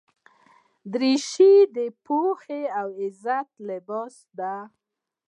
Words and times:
دریشي 0.93 1.53
د 1.75 1.77
پوهې 2.05 2.61
او 2.79 2.87
عزت 3.03 3.49
لباس 3.67 4.15
دی. 4.39 4.57